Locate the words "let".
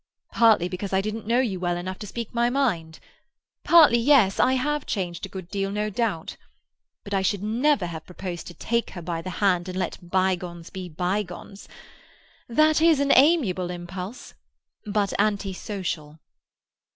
9.77-9.99